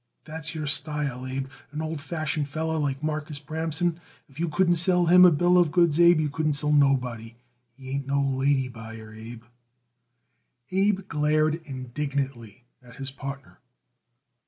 That's 0.25 0.55
your 0.55 0.65
style, 0.65 1.27
Abe: 1.27 1.45
an 1.71 1.79
old 1.79 2.01
fashion 2.01 2.43
feller 2.43 2.79
like 2.79 3.03
Marcus 3.03 3.37
Bramson. 3.37 3.99
If 4.27 4.39
you 4.39 4.49
couldn't 4.49 4.77
sell 4.77 5.05
him 5.05 5.23
a 5.23 5.31
bill 5.31 5.59
of 5.59 5.71
goods, 5.71 5.99
Abe, 5.99 6.19
you 6.21 6.29
couldn't 6.31 6.55
sell 6.55 6.71
nobody. 6.71 7.35
He 7.75 7.91
ain't 7.91 8.07
no 8.07 8.19
lady 8.19 8.67
buyer, 8.67 9.13
Abe." 9.13 9.43
Abe 10.71 11.07
glared 11.07 11.61
indignantly 11.65 12.63
at 12.81 12.95
his 12.95 13.11
partner. 13.11 13.59